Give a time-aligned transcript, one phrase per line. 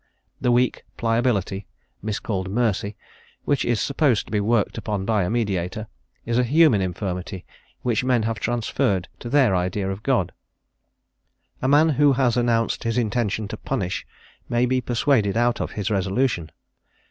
[0.41, 1.67] The weak pliability,
[2.01, 2.95] miscalled mercy,
[3.45, 5.85] which is supposed to be worked upon by a mediator,
[6.25, 7.45] is a human infirmity
[7.83, 10.31] which men have transferred to their idea of God.
[11.61, 14.07] A man who has announced his intention to punish
[14.49, 16.51] may be persuaded out of his resolution.